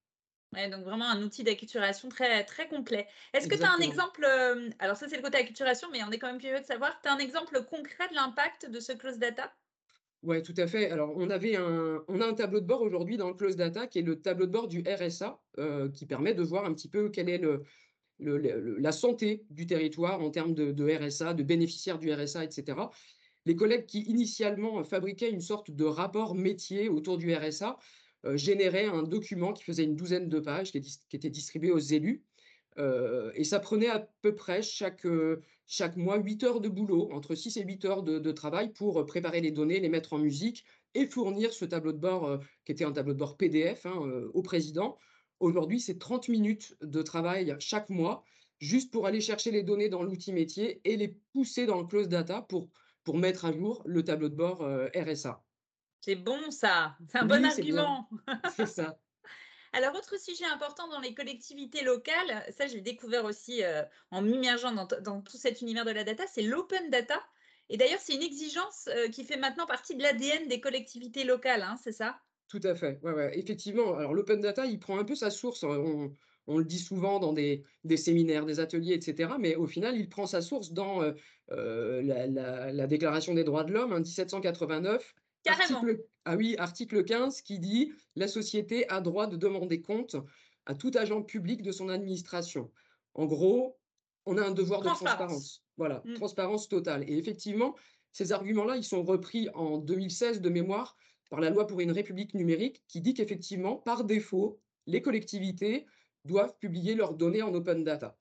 Ouais, 0.52 0.68
donc 0.68 0.82
vraiment 0.82 1.08
un 1.08 1.22
outil 1.22 1.44
d'acculturation 1.44 2.08
très, 2.08 2.44
très 2.44 2.68
complet. 2.68 3.06
Est-ce 3.32 3.46
que 3.46 3.54
tu 3.54 3.62
as 3.62 3.72
un 3.72 3.78
exemple, 3.78 4.24
hem, 4.24 4.74
alors 4.80 4.96
ça, 4.96 5.08
c'est 5.08 5.16
le 5.16 5.22
côté 5.22 5.38
acculturation, 5.38 5.88
mais 5.92 6.02
on 6.02 6.10
est 6.10 6.18
quand 6.18 6.26
même 6.26 6.40
curieux 6.40 6.58
de 6.58 6.64
savoir, 6.64 7.00
tu 7.00 7.08
as 7.08 7.12
un 7.14 7.18
exemple 7.18 7.64
concret 7.66 8.08
de 8.08 8.14
l'impact 8.14 8.68
de 8.68 8.80
ce 8.80 8.92
close 8.92 9.18
data? 9.18 9.52
Ouais, 10.22 10.42
tout 10.42 10.54
à 10.58 10.66
fait. 10.66 10.90
Alors, 10.90 11.14
on 11.16 11.30
avait 11.30 11.56
un, 11.56 12.04
on 12.06 12.20
a 12.20 12.26
un 12.26 12.34
tableau 12.34 12.60
de 12.60 12.66
bord 12.66 12.82
aujourd'hui 12.82 13.16
dans 13.16 13.28
le 13.28 13.34
close 13.34 13.56
data 13.56 13.86
qui 13.86 14.00
est 14.00 14.02
le 14.02 14.20
tableau 14.20 14.46
de 14.46 14.52
bord 14.52 14.68
du 14.68 14.82
RSA, 14.86 15.40
euh, 15.58 15.88
qui 15.90 16.04
permet 16.04 16.34
de 16.34 16.42
voir 16.42 16.66
un 16.66 16.74
petit 16.74 16.88
peu 16.90 17.08
quelle 17.08 17.30
est 17.30 17.38
le, 17.38 17.62
la 18.20 18.92
santé 18.92 19.44
du 19.50 19.66
territoire 19.66 20.20
en 20.20 20.30
termes 20.30 20.54
de, 20.54 21.06
RSA, 21.06 21.34
de 21.34 21.42
bénéficiaires 21.42 21.98
du 21.98 22.12
RSA, 22.12 22.44
etc. 22.44 22.78
Les 23.46 23.56
collègues 23.56 23.86
qui 23.86 24.00
initialement 24.02 24.84
fabriquaient 24.84 25.30
une 25.30 25.40
sorte 25.40 25.70
de 25.70 25.84
rapport 25.84 26.34
métier 26.34 26.88
autour 26.88 27.18
du 27.18 27.34
RSA 27.34 27.78
euh, 28.26 28.36
généraient 28.36 28.84
un 28.84 29.02
document 29.02 29.52
qui 29.52 29.64
faisait 29.64 29.84
une 29.84 29.96
douzaine 29.96 30.28
de 30.28 30.40
pages, 30.40 30.72
qui, 30.72 30.82
était 31.12 31.30
distribué 31.30 31.70
aux 31.70 31.78
élus. 31.78 32.22
Euh, 32.78 33.32
et 33.34 33.44
ça 33.44 33.58
prenait 33.58 33.88
à 33.88 34.06
peu 34.20 34.34
près 34.34 34.62
chaque, 34.62 35.06
euh, 35.06 35.42
chaque 35.70 35.96
mois 35.96 36.18
8 36.18 36.42
heures 36.42 36.60
de 36.60 36.68
boulot, 36.68 37.08
entre 37.12 37.36
6 37.36 37.56
et 37.56 37.62
8 37.62 37.84
heures 37.84 38.02
de, 38.02 38.32
travail 38.32 38.72
pour 38.72 38.98
euh, 38.98 39.06
préparer 39.06 39.40
les 39.40 39.52
données, 39.52 39.78
les 39.78 39.88
mettre 39.88 40.12
en 40.12 40.18
musique 40.18 40.64
et 40.94 41.06
fournir 41.06 41.52
ce 41.52 41.64
tableau 41.64 41.92
de 41.92 41.98
bord, 41.98 42.26
euh, 42.26 42.38
qui 42.64 42.72
était 42.72 42.84
un 42.84 42.90
tableau 42.90 43.12
de 43.12 43.18
bord 43.18 43.36
PDF, 43.36 43.86
hein, 43.86 43.94
euh, 44.04 44.32
au 44.34 44.42
président. 44.42 44.98
Aujourd'hui, 45.40 45.80
c'est 45.80 45.98
30 45.98 46.28
minutes 46.28 46.76
de 46.82 47.02
travail 47.02 47.56
chaque 47.60 47.90
mois, 47.90 48.24
juste 48.58 48.92
pour 48.92 49.06
aller 49.06 49.20
chercher 49.20 49.50
les 49.50 49.62
données 49.62 49.88
dans 49.88 50.02
l'outil 50.02 50.32
métier 50.32 50.80
et 50.84 50.96
les 50.96 51.08
pousser 51.32 51.66
dans 51.66 51.80
le 51.80 51.86
close 51.86 52.08
data 52.08 52.42
pour, 52.42 52.70
pour 53.04 53.18
mettre 53.18 53.44
à 53.46 53.52
jour 53.52 53.82
le 53.86 54.04
tableau 54.04 54.28
de 54.28 54.34
bord 54.36 54.62
euh, 54.62 54.88
RSA. 54.94 55.44
C'est 56.00 56.16
bon 56.16 56.50
ça, 56.50 56.98
c'est 57.08 57.18
un 57.18 57.24
bon 57.26 57.42
Oui, 57.42 57.44
argument. 57.44 58.08
c'est 58.46 58.66
ça. 58.66 59.00
Alors, 59.72 59.94
autre 59.94 60.18
sujet 60.20 60.44
important 60.46 60.88
dans 60.88 61.00
les 61.00 61.14
collectivités 61.14 61.82
locales, 61.82 62.44
ça 62.56 62.66
je 62.66 62.74
l'ai 62.74 62.80
découvert 62.80 63.24
aussi, 63.24 63.62
heu, 63.62 63.84
en 64.10 64.22
m'immergeant 64.22 64.72
dans 64.72 65.22
tout 65.22 65.36
cet 65.36 65.60
univers 65.60 65.84
de 65.84 65.90
la 65.92 66.04
data, 66.04 66.26
c'est 66.26 66.42
l'open 66.42 66.90
data 66.90 67.22
et 67.68 67.76
d'ailleurs, 67.76 68.00
c'est 68.00 68.14
une 68.16 68.22
exigence, 68.22 68.88
heu, 68.88 69.08
qui 69.08 69.24
fait 69.24 69.36
maintenant 69.36 69.66
partie 69.66 69.94
de 69.96 70.02
l'ADN 70.02 70.48
des 70.48 70.60
collectivités 70.60 71.22
locales, 71.24 71.62
hein, 71.62 71.76
c'est 71.82 71.92
ça? 71.92 72.20
Tout 72.50 72.60
à 72.64 72.74
fait, 72.74 72.98
ouais, 73.04 73.12
ouais, 73.12 73.38
effectivement. 73.38 73.94
Alors 73.94 74.12
l'open 74.12 74.40
data, 74.40 74.66
il 74.66 74.80
prend 74.80 74.98
un 74.98 75.04
peu 75.04 75.14
sa 75.14 75.30
source, 75.30 75.62
heu, 75.64 75.68
on 75.68 76.16
on 76.46 76.58
le 76.58 76.64
dit 76.64 76.80
souvent 76.80 77.20
dans 77.20 77.32
des 77.32 77.62
des 77.84 77.96
séminaires, 77.96 78.44
des 78.44 78.58
ateliers 78.58 78.94
et 78.94 79.00
cetera, 79.00 79.38
mais 79.38 79.54
au 79.54 79.66
final, 79.68 79.96
il 79.96 80.08
prend 80.08 80.26
sa 80.26 80.40
source 80.42 80.72
dans, 80.72 81.00
heu 81.04 81.14
heu, 81.52 82.00
la 82.02 82.26
la 82.26 82.72
la 82.72 82.86
déclaration 82.88 83.34
des 83.34 83.44
droits 83.44 83.62
de 83.62 83.72
l'homme, 83.72 83.92
hein, 83.92 84.00
1789, 84.00 85.14
Carrément, 85.42 85.86
article 85.86 86.06
ah 86.24 86.34
oui, 86.36 86.56
article 86.58 87.04
15 87.04 87.40
qui 87.42 87.60
dit: 87.60 87.92
«La 88.16 88.26
société 88.26 88.88
a 88.88 89.00
droit 89.00 89.28
de 89.28 89.36
demander 89.36 89.80
compte 89.80 90.16
à 90.66 90.74
tout 90.74 90.90
agent 90.96 91.22
public 91.22 91.62
de 91.62 91.70
son 91.72 91.88
administration». 91.88 92.72
En 93.14 93.26
gros, 93.26 93.78
on 94.26 94.36
a 94.38 94.42
un 94.42 94.50
devoir 94.52 94.82
de 94.82 94.90
transparence. 94.90 94.90
transparence. 94.90 95.64
Voilà, 95.76 96.04
Mmh. 96.04 96.14
transparence 96.14 96.68
totale 96.68 97.04
et 97.08 97.16
effectivement, 97.16 97.76
ces 98.12 98.32
arguments-là, 98.32 98.76
ils 98.76 98.84
sont 98.84 99.02
repris 99.04 99.48
en 99.54 99.78
2016 99.78 100.40
de 100.40 100.48
mémoire 100.50 100.96
par 101.30 101.40
la 101.40 101.48
loi 101.50 101.66
pour 101.66 101.80
une 101.80 101.92
république 101.92 102.34
numérique 102.34 102.84
qui 102.88 103.00
dit 103.00 103.14
qu'effectivement, 103.14 103.76
par 103.76 104.04
défaut, 104.04 104.60
les 104.86 105.00
collectivités 105.00 105.86
doivent 106.26 106.58
publier 106.58 106.94
leurs 106.94 107.14
données 107.14 107.42
en 107.42 107.54
open 107.54 107.82
data. 107.84 108.18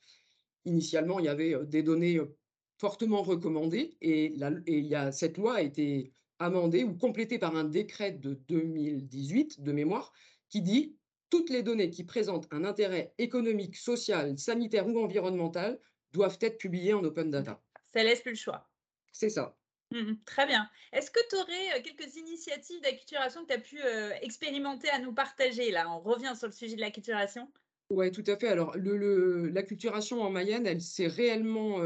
Initialement, 0.65 1.19
il 1.19 1.25
y 1.25 1.29
avait 1.29 1.53
euh, 1.56 1.65
des 1.65 1.83
données 1.83 2.17
euh, 2.17 2.38
fortement 2.77 3.23
recommandées 3.23 3.97
et, 4.01 4.29
la- 4.38 4.51
et 4.67 4.77
il 4.77 4.85
y 4.85 4.95
a, 4.95 5.11
cette 5.11 5.38
loi 5.38 5.56
a 5.56 5.61
été 5.61 6.13
amendée 6.39 6.83
ou 6.85 6.95
complétée 6.95 7.39
par 7.39 7.56
un 7.56 7.65
décret 7.65 8.13
de 8.13 8.33
2018 8.47 9.61
de 9.61 9.71
mémoire 9.73 10.13
qui 10.50 10.61
dit 10.61 10.95
toutes 11.29 11.50
les 11.50 11.63
données 11.63 11.89
qui 11.89 12.03
présentent 12.06 12.47
un 12.51 12.63
intérêt 12.63 13.13
économique, 13.17 13.75
social, 13.75 14.38
sanitaire 14.39 14.88
ou 14.88 14.97
environnemental 15.00 15.79
doivent 16.11 16.38
être 16.41 16.57
publiées 16.57 16.94
en 16.94 17.03
open 17.03 17.29
data. 17.29 17.61
ça 17.94 18.03
laisse 18.03 18.21
plus 18.21 18.31
le 18.31 18.38
choix. 18.38 18.69
C'est 19.11 19.29
ça. 19.29 19.58
Mmh 19.91 20.12
mh. 20.12 20.18
Très 20.25 20.45
bien. 20.45 20.69
Est-ce 20.94 21.09
que 21.09 21.19
tu 21.30 21.36
aurais, 21.36 21.81
quelques 21.81 22.15
initiatives 22.15 22.81
d'acculturation 22.81 23.44
que 23.45 23.47
tu 23.47 23.53
as 23.53 23.59
pu, 23.59 23.80
expérimenter 24.21 24.89
à 24.89 25.00
nous 25.00 25.13
partager 25.13 25.71
là? 25.71 25.89
On 25.89 26.00
revient 26.00 26.33
sur 26.38 26.47
le 26.47 26.53
sujet 26.53 26.75
de 26.75 26.81
l'acculturation. 26.81 27.51
Ouais, 27.89 28.12
tout 28.12 28.24
à 28.27 28.38
fait. 28.38 28.47
Alors, 28.47 28.75
l'acculturation 28.77 30.21
en 30.21 30.30
Mayenne, 30.30 30.68
elle 30.68 30.81
s'est 30.81 31.07
réellement, 31.07 31.77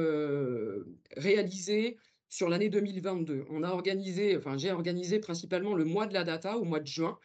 réalisée 1.16 1.98
sur 2.30 2.50
l'année 2.50 2.70
2022. 2.70 3.46
On 3.50 3.64
a 3.64 3.70
organisé, 3.70 4.36
enfin, 4.36 4.58
j'ai 4.58 4.72
organisé 4.72 5.20
principalement 5.20 5.76
le 5.76 5.86
mois 5.86 6.08
de 6.08 6.14
la 6.14 6.26
data 6.26 6.58
au 6.58 6.66
mois 6.66 6.82
de 6.82 6.88
juin. 6.88 7.18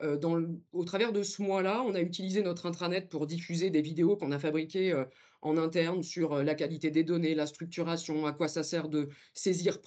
Au 0.00 0.84
travers 0.84 1.12
de 1.12 1.22
ce 1.24 1.42
mois-là, 1.42 1.82
on 1.84 1.94
a 1.94 2.00
utilisé 2.00 2.42
notre 2.42 2.66
intranet 2.66 3.08
pour 3.08 3.26
diffuser 3.26 3.70
des 3.70 3.82
vidéos 3.82 4.16
qu'on 4.16 4.30
a 4.30 4.38
fabriquées, 4.38 4.94
en 5.40 5.56
interne 5.56 6.04
sur, 6.04 6.44
la 6.44 6.54
qualité 6.54 6.92
des 6.92 7.02
données, 7.02 7.34
la 7.34 7.46
structuration, 7.46 8.24
à 8.26 8.32
quoi 8.32 8.46
ça 8.46 8.62
sert 8.62 8.88
de 8.88 9.08
saisir 9.34 9.80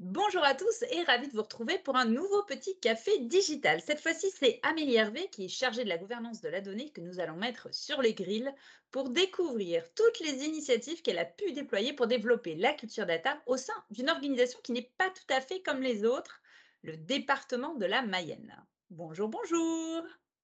Bonjour 0.00 0.42
à 0.42 0.54
tous 0.54 0.82
et 0.90 1.04
ravi 1.04 1.28
de 1.28 1.32
vous 1.34 1.42
retrouver 1.42 1.78
pour 1.78 1.94
un 1.94 2.04
nouveau 2.04 2.42
petit 2.42 2.76
café 2.80 3.16
digital. 3.20 3.80
Cette 3.80 4.00
fois-ci, 4.00 4.28
c'est 4.32 4.58
Amélie 4.64 4.96
Hervé 4.96 5.28
qui 5.30 5.44
est 5.44 5.48
chargée 5.48 5.84
de 5.84 5.88
la 5.88 5.98
gouvernance 5.98 6.40
de 6.40 6.48
la 6.48 6.60
donnée 6.60 6.90
que 6.90 7.00
nous 7.00 7.20
allons 7.20 7.36
mettre 7.36 7.72
sur 7.72 8.02
les 8.02 8.12
grilles 8.12 8.52
pour 8.90 9.10
découvrir 9.10 9.84
toutes 9.94 10.18
les 10.18 10.44
initiatives 10.44 11.00
qu'elle 11.00 11.20
a 11.20 11.24
pu 11.24 11.52
déployer 11.52 11.92
pour 11.92 12.08
développer 12.08 12.56
la 12.56 12.72
culture 12.72 13.06
data 13.06 13.40
au 13.46 13.56
sein 13.56 13.72
d'une 13.90 14.10
organisation 14.10 14.58
qui 14.64 14.72
n'est 14.72 14.92
pas 14.98 15.10
tout 15.10 15.32
à 15.32 15.40
fait 15.40 15.62
comme 15.62 15.80
les 15.80 16.04
autres, 16.04 16.42
le 16.82 16.96
département 16.96 17.76
de 17.76 17.86
la 17.86 18.02
Mayenne. 18.02 18.52
Bonjour, 18.90 19.28
bonjour. 19.28 20.02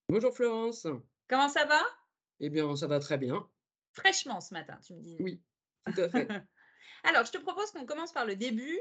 bonjour 0.08 0.32
Florence. 0.32 0.86
Comment 1.26 1.48
ça 1.48 1.64
va? 1.64 1.80
Eh 2.38 2.50
bien, 2.50 2.76
ça 2.76 2.86
va 2.86 3.00
très 3.00 3.18
bien. 3.18 3.44
Fraîchement 3.90 4.40
ce 4.40 4.54
matin, 4.54 4.78
tu 4.86 4.94
me 4.94 5.00
disais. 5.00 5.20
Oui, 5.20 5.42
tout 5.86 6.02
à 6.02 6.08
fait. 6.08 6.28
Alors, 7.04 7.24
je 7.24 7.32
te 7.32 7.38
propose 7.38 7.70
qu'on 7.72 7.84
commence 7.86 8.12
par 8.12 8.24
le 8.26 8.36
début, 8.36 8.78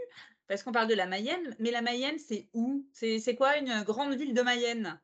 parce 0.47 0.63
qu'on 0.63 0.71
parle 0.71 0.87
de 0.87 0.93
la 0.95 1.05
Mayenne, 1.05 1.55
mais 1.59 1.71
la 1.71 1.81
Mayenne, 1.81 2.17
c'est 2.19 2.49
où? 2.53 2.87
C'est 2.93 3.35
quoi 3.35 3.57
une 3.57 3.83
grande 3.83 4.15
ville 4.15 4.33
de 4.33 4.41
Mayenne? 4.41 5.01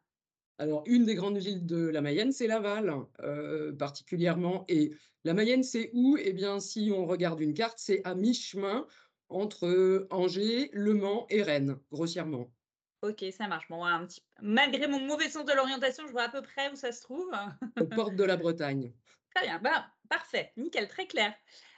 Alors, 0.58 0.84
une 0.86 1.06
des 1.06 1.16
grandes 1.16 1.38
villes 1.38 1.66
de 1.66 1.88
la 1.88 2.02
Mayenne, 2.02 2.32
c'est 2.34 2.48
Laval, 2.48 2.94
heu, 3.22 3.76
particulièrement 3.78 4.66
et 4.68 4.92
la 5.24 5.34
Mayenne, 5.34 5.64
c'est 5.64 5.90
où? 5.94 6.18
Eh 6.18 6.34
bien, 6.34 6.60
si 6.60 6.92
on 6.94 7.06
regarde 7.06 7.40
une 7.42 7.54
carte, 7.54 7.80
c'est 7.80 8.02
à 8.06 8.16
mi-chemin 8.16 8.86
entre, 9.30 10.08
Angers, 10.12 10.70
Le 10.74 10.94
Mans 10.94 11.26
et 11.30 11.42
Rennes, 11.42 11.78
grossièrement, 11.92 12.54
OK, 13.02 13.24
ça 13.32 13.48
marche. 13.48 13.68
Bon, 13.70 13.84
un 13.86 14.06
petit 14.06 14.22
malgré 14.42 14.88
mon 14.88 15.00
mauvais 15.00 15.30
sens 15.30 15.46
de 15.46 15.54
l'orientation, 15.54 16.08
je 16.08 16.12
vois 16.12 16.24
à 16.24 16.30
peu 16.30 16.42
près 16.42 16.72
où 16.72 16.76
ça 16.76 16.92
se 16.92 17.02
trouve. 17.02 17.32
aux 17.78 17.88
portes 17.88 18.16
de 18.16 18.24
la 18.26 18.36
Bretagne. 18.38 18.94
Très 19.36 19.46
bien, 19.46 19.60
bah, 19.60 19.88
parfait, 20.10 20.54
nickel, 20.58 20.88
très 20.88 21.08
clair. 21.08 21.34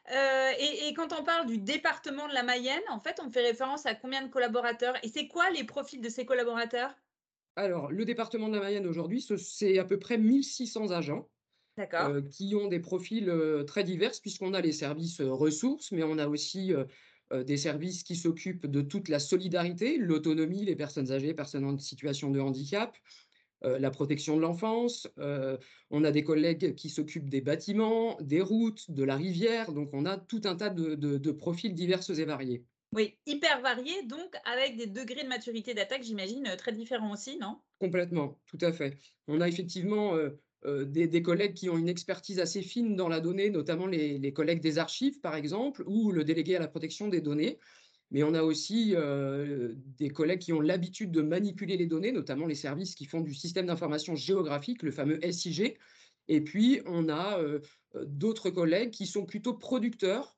Heu 0.10 0.52
et 0.60 0.88
et 0.90 0.94
quand 0.94 1.14
on 1.14 1.24
parle 1.24 1.46
du 1.48 1.58
département 1.60 2.28
de 2.28 2.34
la 2.34 2.44
Mayenne, 2.44 2.82
en 2.90 3.00
fait, 3.00 3.20
on 3.24 3.32
fait 3.32 3.42
référence 3.42 3.86
à 3.86 3.96
combien 3.96 4.22
de 4.22 4.28
collaborateurs? 4.30 4.96
Et 5.04 5.08
c'est 5.10 5.28
quoi 5.28 5.50
les 5.50 5.64
profils 5.66 6.02
de 6.02 6.10
ces 6.10 6.26
collaborateurs? 6.26 6.96
Alors, 7.56 7.92
le 7.92 8.06
département 8.06 8.50
de 8.50 8.54
la 8.56 8.60
Mayenne 8.62 8.86
aujourd'hui, 8.88 9.22
ce 9.22 9.36
c'est 9.38 9.80
à 9.80 9.86
peu 9.86 9.98
près 10.00 10.18
1 10.18 10.44
600 10.44 10.92
agents, 10.92 11.30
heu, 12.00 12.22
qui 12.32 12.56
ont 12.56 12.68
des 12.68 12.80
profils, 12.82 13.30
heu, 13.30 13.66
très 13.66 13.84
divers 13.86 14.14
puisqu'on 14.22 14.54
a 14.54 14.62
les 14.62 14.74
services, 14.74 15.22
ressources, 15.22 15.92
mais 15.94 16.04
on 16.04 16.18
a 16.20 16.28
aussi, 16.28 16.74
des 17.46 17.58
services 17.58 18.04
qui 18.04 18.16
s'occupent 18.16 18.68
de 18.68 18.82
toute 18.82 19.10
la 19.10 19.20
solidarité, 19.20 19.98
l'autonomie, 19.98 20.66
les 20.66 20.76
personnes 20.78 21.12
âgées, 21.12 21.34
personnes 21.34 21.66
en 21.66 21.78
situation 21.80 22.32
de 22.32 22.40
handicap, 22.40 22.98
heu, 23.66 23.78
la 23.78 23.92
protection 23.92 24.36
de 24.38 24.42
l'enfance, 24.42 25.08
heu, 25.20 25.58
on 25.90 26.04
a 26.04 26.12
des 26.12 26.24
collègues 26.24 26.76
qui 26.76 26.90
s'occupent 26.90 27.30
des 27.30 27.42
bâtiments, 27.42 28.18
des 28.22 28.42
routes, 28.42 28.92
de 28.92 29.04
la 29.04 29.16
rivière, 29.16 29.72
donc 29.74 29.90
on 29.94 30.06
a 30.06 30.18
tout 30.18 30.42
un 30.46 30.56
tas 30.56 30.70
de 30.70 30.96
de 30.96 31.18
de 31.18 31.32
profils 31.32 31.74
diverses 31.74 32.10
et 32.10 32.26
variés. 32.26 32.66
Oui, 32.92 33.18
hyper 33.26 33.62
varié, 33.62 34.04
donc 34.04 34.36
avec 34.44 34.76
des 34.76 34.88
degrés 34.88 35.24
de 35.24 35.30
maturité 35.30 35.74
d'attaque, 35.74 36.04
j'imagine, 36.04 36.48
heu, 36.50 36.58
très 36.58 36.74
différents 36.74 37.14
aussi, 37.14 37.38
non? 37.38 37.62
Complètement, 37.80 38.42
tout 38.48 38.58
à 38.62 38.72
fait. 38.72 38.98
On 39.28 39.40
a 39.40 39.48
effectivement, 39.48 40.16
des 40.66 41.08
des 41.08 41.22
collègues 41.22 41.54
qui 41.54 41.70
ont 41.70 41.78
une 41.78 41.90
expertise 41.90 42.40
assez 42.40 42.64
fine 42.64 42.96
dans 42.96 43.08
la 43.08 43.20
donnée, 43.20 43.50
notamment 43.52 43.86
les 43.86 44.18
les 44.18 44.34
collègues 44.34 44.62
des 44.62 44.80
archives, 44.80 45.20
par 45.22 45.36
exemple, 45.36 45.84
ou 45.86 46.12
le 46.12 46.24
délégué 46.24 46.56
à 46.56 46.60
la 46.60 46.68
protection 46.68 47.08
des 47.08 47.22
données. 47.22 47.60
Mais 48.12 48.24
on 48.24 48.34
a 48.34 48.44
aussi, 48.44 48.94
heu, 48.96 49.76
des 49.78 50.10
collègues 50.10 50.40
qui 50.40 50.54
ont 50.54 50.62
l'habitude 50.62 51.12
de 51.12 51.22
manipuler 51.22 51.78
les 51.78 51.88
données, 51.88 52.12
notamment 52.12 52.46
les 52.48 52.56
services 52.56 52.96
qui 52.96 53.06
font 53.06 53.22
du 53.22 53.34
système 53.34 53.66
d'information 53.68 54.16
géographique, 54.16 54.84
le 54.84 54.92
fameux 54.92 55.20
SIG. 55.26 55.78
Et 56.30 56.42
puis 56.44 56.82
on 56.86 57.10
a, 57.10 57.42
heu 57.42 57.62
heu, 57.96 58.06
d'autres 58.06 58.50
collègues 58.50 58.92
qui 58.92 59.06
sont 59.08 59.26
plutôt 59.26 59.56
producteurs, 59.58 60.38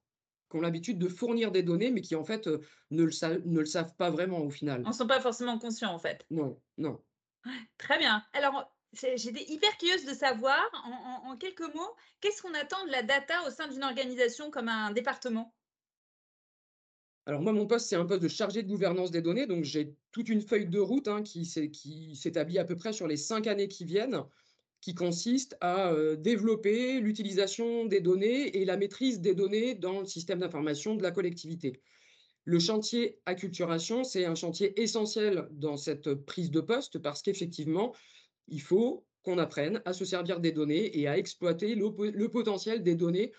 qui 0.52 0.58
ont 0.58 0.62
l'habitude 0.62 1.00
de 1.00 1.08
fournir 1.08 1.52
des 1.52 1.64
données, 1.64 1.92
mais 1.92 2.02
qui 2.02 2.16
en 2.16 2.24
fait, 2.26 2.48
ne 2.92 3.04
le 3.04 3.12
sa 3.12 3.38
ne 3.40 3.60
le 3.60 3.66
savent 3.66 3.96
pas 3.98 4.10
vraiment 4.12 4.40
au 4.42 4.50
final. 4.52 4.90
En 4.90 4.92
sont 4.92 5.08
pas 5.08 5.22
forcément 5.22 5.58
conscients, 5.58 5.94
en 5.94 6.00
fait. 6.00 6.28
Non, 6.32 6.62
non. 6.78 7.04
Très 7.78 7.98
bien. 7.98 8.26
Alors, 8.34 8.72
j'étais 8.94 9.44
hyper 9.52 9.78
curieuse 9.78 10.06
de 10.06 10.14
savoir, 10.14 10.62
en 10.86 10.92
en 11.28 11.32
en 11.32 11.38
quelques 11.38 11.74
mots, 11.74 11.96
qu'est-ce 12.22 12.42
qu'on 12.42 12.54
attend 12.54 12.84
de 12.86 12.92
la 12.92 13.04
data 13.04 13.46
au 13.48 13.52
sein 13.52 13.68
d'une 13.68 13.84
organisation 13.84 14.52
comme 14.52 14.70
un 14.70 14.92
département? 14.92 15.56
Alors 17.26 17.42
moi, 17.42 17.54
mon 17.54 17.68
poste, 17.68 17.88
c'est 17.88 17.96
un 17.96 18.06
poste 18.06 18.24
de 18.24 18.28
chargé 18.28 18.64
de 18.64 18.68
gouvernance 18.68 19.12
des 19.12 19.22
données, 19.22 19.46
donc 19.46 19.64
j'ai 19.64 19.96
toute 20.12 20.30
une 20.30 20.42
feuille 20.42 20.68
de 20.68 20.80
route, 20.80 21.08
hein, 21.08 21.22
qui 21.22 21.46
s'é 21.46 21.70
qui 21.70 22.16
s'établit 22.16 22.58
à 22.58 22.66
peu 22.66 22.76
près 22.76 22.94
sur 22.94 23.08
les 23.08 23.18
5 23.18 23.46
années 23.48 23.68
qui 23.68 23.86
viennent, 23.86 24.24
qui 24.82 24.96
consiste 24.96 25.56
à, 25.62 25.94
heu, 25.94 26.18
développer 26.18 27.00
l'utilisation 27.00 27.86
des 27.86 28.02
données 28.02 28.58
et 28.58 28.66
la 28.66 28.78
maîtrise 28.78 29.20
des 29.20 29.36
données 29.36 29.76
dans 29.76 30.00
le 30.00 30.06
système 30.06 30.40
d'information 30.40 30.96
de 30.96 31.04
la 31.04 31.12
collectivité. 31.12 31.82
Le 32.46 32.60
chantier 32.60 33.20
acculturation, 33.26 34.04
c'est 34.04 34.26
un 34.26 34.36
chantier 34.36 34.82
essentiel 34.82 35.50
dans 35.52 35.78
cette 35.78 36.14
prise 36.14 36.50
de 36.50 36.62
poste 36.62 36.98
parce 37.00 37.22
qu'effectivement, 37.22 37.94
il 38.48 38.62
faut 38.62 39.06
qu'on 39.22 39.38
apprenne 39.38 39.82
à 39.86 39.94
se 39.94 40.06
servir 40.06 40.40
des 40.40 40.52
données 40.52 40.98
et 40.98 41.08
à 41.08 41.18
exploiter 41.18 41.76
le 41.76 42.28
potentiel 42.30 42.82
des 42.82 42.96
données 42.96 43.34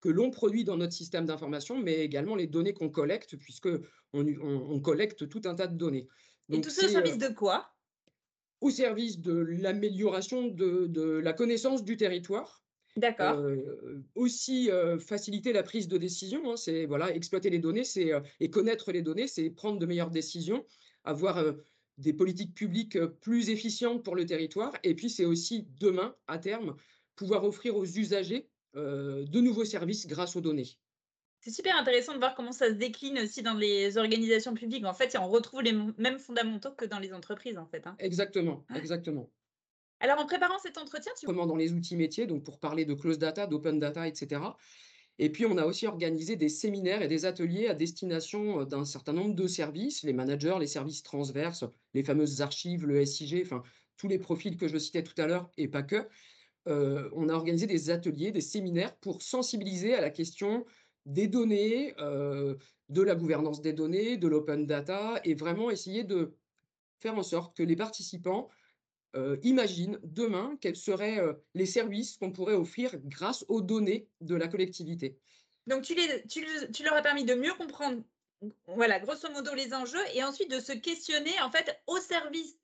que 0.00 0.08
l'on 0.10 0.30
produit 0.30 0.64
dans 0.64 0.76
notre 0.76 0.92
système 0.94 1.26
d'information, 1.26 1.78
mais 1.82 2.00
également 2.04 2.36
les 2.36 2.46
données 2.46 2.74
qu'on 2.74 2.90
collecte 2.90 3.36
puisqu'on 3.36 3.80
u 4.26 4.38
on 4.42 4.70
on 4.72 4.80
collecte 4.80 5.28
tout 5.28 5.42
un 5.46 5.54
tas 5.56 5.66
de 5.68 5.76
données. 5.76 6.08
Et 6.52 6.60
tout 6.60 6.68
ça 6.70 6.82
au 6.84 6.88
service 6.88 7.16
heu 7.16 7.18
de 7.18 7.28
quoi? 7.28 7.74
au 8.60 8.70
service 8.70 9.20
de 9.20 9.32
l'amélioration 9.34 10.48
de 10.48 10.86
de 10.88 11.02
la 11.02 11.32
connaissance 11.32 11.84
du 11.84 11.96
territoire, 11.96 12.64
D'accord. 12.96 13.38
heu, 13.46 14.04
aussi, 14.16 14.70
heu, 14.72 14.98
faciliter 14.98 15.52
la 15.52 15.62
prise 15.64 15.88
de 15.88 15.98
décision, 15.98 16.52
hein. 16.52 16.56
C'est 16.56 16.86
voilà, 16.86 17.14
exploiter 17.14 17.50
les 17.50 17.60
données, 17.60 17.84
c'est, 17.84 18.12
et 18.40 18.50
connaître 18.50 18.92
les 18.92 19.02
données, 19.02 19.28
c'est 19.28 19.50
prendre 19.50 19.78
de 19.80 19.86
meilleures 19.86 20.10
décisions, 20.10 20.66
avoir, 21.04 21.44
des 21.98 22.12
politiques 22.14 22.54
publiques, 22.54 22.98
plus 23.22 23.50
efficientes 23.50 24.04
pour 24.04 24.16
le 24.16 24.26
territoire 24.26 24.74
et 24.84 24.94
puis 24.96 25.10
c'est 25.10 25.24
aussi 25.26 25.68
demain, 25.80 26.16
à 26.28 26.38
terme, 26.38 26.76
pouvoir 27.16 27.44
offrir 27.44 27.76
aux 27.76 27.86
usagers, 27.86 28.50
de 28.74 29.40
nouveaux 29.40 29.64
services 29.64 30.06
grâce 30.06 30.36
aux 30.36 30.40
données. 30.40 30.78
C'est 31.40 31.50
super 31.52 31.76
intéressant 31.76 32.14
de 32.14 32.18
voir 32.18 32.34
comment 32.34 32.52
ça 32.52 32.66
se 32.68 32.72
décline 32.72 33.18
aussi 33.20 33.42
dans 33.42 33.54
les 33.54 33.96
organisations 33.96 34.54
publiques. 34.54 34.84
En 34.84 34.94
fait, 34.94 35.16
on 35.18 35.28
retrouve 35.28 35.62
les 35.62 35.72
mêmes 35.72 36.18
fondamentaux 36.18 36.72
que 36.74 36.84
dans 36.84 36.98
les 36.98 37.12
entreprises, 37.12 37.58
en 37.58 37.66
fait, 37.66 37.86
hein. 37.86 37.96
Exactement, 37.98 38.66
Ouais. 38.70 38.76
exactement. 38.78 39.32
Alors 40.00 40.20
en 40.20 40.26
préparant 40.26 40.58
cet 40.58 40.78
entretien, 40.78 41.12
tu 41.18 41.26
Comment 41.26 41.46
dans 41.46 41.56
les 41.56 41.72
outils 41.72 41.96
métiers, 41.96 42.26
donc 42.26 42.44
pour 42.44 42.60
parler 42.60 42.84
de 42.84 42.94
closed 42.94 43.20
data, 43.20 43.46
d'open 43.46 43.78
data 43.80 44.06
et 44.08 44.14
cetera. 44.14 44.56
Et 45.18 45.30
puis 45.32 45.46
on 45.46 45.58
a 45.58 45.66
aussi 45.66 45.86
organisé 45.86 46.36
des 46.36 46.48
séminaires 46.50 47.02
et 47.02 47.08
des 47.08 47.24
ateliers 47.26 47.68
à 47.68 47.74
destination, 47.74 48.60
heu, 48.62 48.66
d'un 48.66 48.84
certain 48.84 49.12
nombre 49.14 49.34
de 49.34 49.46
services, 49.48 50.04
les 50.04 50.12
managers, 50.14 50.56
les 50.60 50.66
services 50.68 51.02
transverses, 51.02 51.64
les 51.94 52.04
fameuses 52.04 52.42
archives, 52.42 52.86
le 52.86 53.00
SIG, 53.06 53.42
enfin 53.44 53.62
tous 53.96 54.08
les 54.08 54.18
profils 54.18 54.56
que 54.56 54.68
je 54.68 54.78
citais 54.78 55.02
tout 55.04 55.20
à 55.20 55.26
l'heure 55.26 55.50
et 55.58 55.68
pas 55.68 55.82
que. 55.82 56.08
Heu, 56.68 57.10
on 57.14 57.28
a 57.28 57.32
organisé 57.34 57.66
des 57.66 57.90
ateliers, 57.90 58.30
des 58.30 58.42
séminaires 58.42 58.94
pour 58.96 59.22
sensibiliser 59.22 59.94
à 59.94 60.00
la 60.00 60.10
question 60.10 60.66
des 61.06 61.26
données, 61.26 61.94
heu, 61.98 62.58
de 62.90 63.02
la 63.02 63.14
gouvernance 63.14 63.62
des 63.62 63.72
données, 63.72 64.18
de 64.18 64.28
l'open 64.28 64.66
data 64.66 65.20
et 65.24 65.34
vraiment 65.34 65.70
essayer 65.70 66.04
de 66.04 66.34
faire 67.00 67.16
en 67.16 67.22
sorte 67.22 67.56
que 67.56 67.62
les 67.62 67.76
participants, 67.76 68.50
heu, 69.16 69.38
imaginent 69.42 69.98
demain 70.02 70.58
quels 70.60 70.76
seraient, 70.76 71.20
les 71.54 71.66
services 71.66 72.18
qu'on 72.18 72.32
pourrait 72.32 72.54
offrir 72.54 72.98
grâce 73.04 73.44
aux 73.48 73.62
données 73.62 74.08
de 74.20 74.34
la 74.34 74.48
collectivité. 74.48 75.18
Donc 75.66 75.84
tu 75.84 75.94
leur 76.84 76.94
as 76.94 77.02
permis 77.02 77.24
de 77.24 77.34
mieux 77.34 77.54
comprendre, 77.54 78.02
voilà, 78.66 79.00
grosso 79.00 79.30
modo 79.32 79.54
les 79.54 79.72
enjeux 79.74 80.04
et 80.14 80.22
ensuite 80.22 80.50
de 80.50 80.60
se 80.60 80.72
questionner, 80.72 81.40
en 81.42 81.50
fait, 81.50 81.80
au 81.86 81.98
service, 81.98 82.58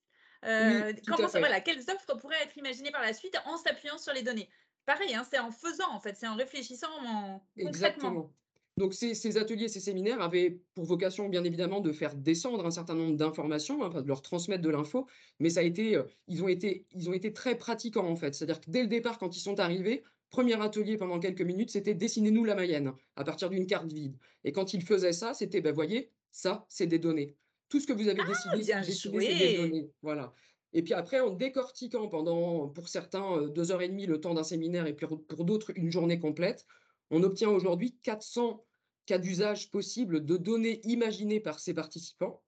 Oui, 0.59 0.87
comment 1.07 1.29
voilà, 1.39 1.61
quelles 1.61 1.81
offres 1.91 2.15
pourraient 2.19 2.43
être 2.43 2.57
imaginées 2.57 2.91
par 2.93 3.03
la 3.03 3.13
suite 3.15 3.37
en 3.47 3.57
s'appuyant 3.57 3.99
sur 3.99 4.13
les 4.13 4.23
données? 4.23 4.49
Pareil, 4.87 5.15
hein, 5.15 5.27
c'est 5.29 5.39
en 5.39 5.51
faisant, 5.51 5.91
en 5.93 6.01
fait, 6.01 6.17
c'est 6.17 6.29
en 6.29 6.37
réfléchissant 6.37 6.91
en 7.05 7.41
concrètement. 7.61 8.19
Exactement. 8.19 8.35
Donc 8.77 8.93
ces 8.93 9.15
ces 9.15 9.37
ateliers, 9.37 9.69
ces 9.69 9.79
séminaires 9.79 10.21
avaient 10.21 10.61
pour 10.75 10.85
vocation, 10.85 11.29
bien 11.29 11.45
évidemment, 11.45 11.81
de 11.81 11.93
faire 11.93 12.17
descendre 12.17 12.67
un 12.67 12.73
certain 12.73 12.95
nombre 12.97 13.17
d'informations, 13.17 13.85
hein, 13.85 14.03
de 14.03 14.09
leur 14.09 14.21
transmettre 14.23 14.63
de 14.63 14.69
l'info, 14.71 15.07
mais 15.39 15.51
ça 15.51 15.61
a 15.61 15.63
été, 15.63 15.95
heu, 15.97 16.07
ils 16.27 16.43
ont 16.43 16.49
été 16.49 16.89
ils 16.91 17.09
ont 17.09 17.13
été 17.13 17.33
très 17.33 17.57
pratiquants, 17.57 18.07
en 18.09 18.17
fait. 18.17 18.35
C'est-à-dire 18.35 18.61
que 18.61 18.69
dès 18.71 18.83
le 18.83 18.89
départ, 18.89 19.19
quand 19.19 19.37
ils 19.37 19.41
sont 19.41 19.61
arrivés, 19.61 20.03
1er 20.31 20.61
atelier 20.61 20.97
pendant 20.99 21.21
quelques 21.21 21.43
minutes, 21.43 21.71
c'était: 21.71 21.95
«Dessinez-nous 21.95 22.45
la 22.45 22.57
Mayenne 22.57 22.95
à 23.15 23.23
partir 23.23 23.49
d'une 23.49 23.67
carte 23.69 23.93
vide» 23.93 24.17
et 24.43 24.51
quand 24.51 24.75
ils 24.75 24.83
faisaient 24.83 25.13
ça, 25.13 25.35
c'était: 25.35 25.61
«Bah, 25.61 25.71
voyez, 25.71 26.11
ça, 26.33 26.67
c'est 26.69 26.89
des 26.89 26.99
données. 26.99 27.37
Tout 27.75 27.81
ce 27.81 27.89
que 27.89 27.93
vous 27.93 28.09
avez 28.09 28.23
Ah, 28.49 28.57
décidé 28.57 28.65
bien 28.65 28.83
joué! 28.85 29.53
données». 29.53 29.91
Voilà 30.03 30.33
et 30.77 30.83
puis 30.83 30.93
après, 30.93 31.21
en 31.21 31.31
décortiquant 31.31 32.09
pendant, 32.09 32.69
pour 32.69 32.89
certains, 32.89 33.37
heu, 33.37 33.51
2 33.51 33.73
heures 33.73 33.83
et 33.83 33.89
demie, 33.89 34.07
le 34.07 34.21
temps 34.21 34.35
d'un 34.35 34.45
séminaire 34.45 34.87
et 34.87 34.95
pour 34.97 35.27
pour 35.27 35.45
d'autres, 35.45 35.73
une 35.77 35.91
journée 35.91 36.19
complète, 36.21 36.67
on 37.11 37.23
obtient 37.23 37.49
aujourd'hui 37.51 37.99
400 38.03 38.65
cas 39.07 39.19
d'usage 39.19 39.71
possibles 39.73 40.25
de 40.25 40.37
données 40.37 40.81
imaginées 40.85 41.41
par 41.41 41.61
ces 41.61 41.75
participants. 41.75 42.43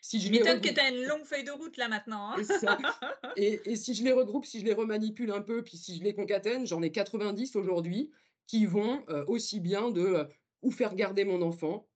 Si 0.00 0.20
je 0.20 0.30
les 0.30 0.42
m'étonnes 0.42 0.60
que 0.60 0.68
regroupe 0.68 0.74
tu 0.74 0.80
as 0.80 0.88
une 0.90 1.04
longue 1.04 1.24
feuille 1.24 1.44
de 1.44 1.50
route 1.52 1.76
là 1.76 1.88
maintenant, 1.88 2.30
hein? 2.32 2.42
ça 2.42 2.78
et 3.36 3.72
et 3.72 3.76
si 3.76 3.94
je 3.94 4.04
les 4.04 4.12
regroupe, 4.12 4.44
si 4.46 4.60
je 4.60 4.64
les 4.64 4.72
remanipule 4.74 5.30
un 5.30 5.42
peu, 5.42 5.62
puis 5.64 5.76
si 5.76 5.96
je 5.96 6.02
les 6.04 6.14
concatène, 6.14 6.66
j'en 6.66 6.82
ai 6.82 6.90
90 6.92 7.56
aujourd'hui 7.56 8.10
qui 8.46 8.66
vont, 8.66 9.04
heu, 9.08 9.24
aussi 9.28 9.60
bien 9.60 9.90
de, 9.90 10.00
heu, 10.02 10.28
où 10.62 10.70
faire 10.70 10.94
garder 10.94 11.24
mon 11.24 11.42
enfant, 11.42 11.88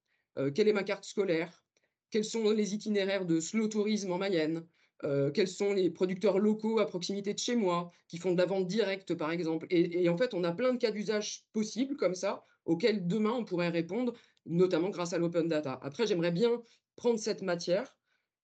quelle 0.55 0.69
est 0.69 0.73
ma 0.73 0.83
carte 0.85 1.05
scolaire, 1.05 1.62
quels 2.13 2.25
sont 2.27 2.51
les 2.53 2.75
itinéraires 2.75 3.27
de 3.27 3.41
slow 3.41 3.69
tourisme 3.69 4.13
en 4.13 4.19
Mayenne, 4.19 4.67
heu, 5.05 5.33
quels 5.35 5.49
sont 5.49 5.73
les 5.75 5.91
producteurs 5.91 6.39
locaux 6.41 6.79
à 6.81 6.87
proximité 6.87 7.35
de 7.35 7.41
chez 7.41 7.57
moi, 7.57 7.91
qui 8.09 8.19
font 8.19 8.33
de 8.35 8.39
la 8.39 8.47
vente 8.47 8.69
directe, 8.69 9.15
par 9.17 9.33
exemple 9.33 9.67
et 9.71 10.09
en 10.11 10.17
fait, 10.19 10.35
on 10.35 10.45
a 10.45 10.53
plein 10.53 10.73
de 10.75 10.79
cas 10.79 10.93
d'usage 10.93 11.47
possibles 11.53 11.97
comme 11.97 12.15
ça, 12.15 12.45
auxquels 12.67 13.09
demain 13.09 13.33
on 13.33 13.45
pourrait 13.47 13.71
répondre, 13.71 14.15
notamment 14.47 14.91
grâce 14.91 15.15
à 15.15 15.19
l'open 15.19 15.49
data. 15.49 15.81
Après, 15.83 16.07
j'aimerais 16.07 16.33
bien 16.33 16.63
prendre 16.97 17.19
cette 17.21 17.43
matière 17.43 17.97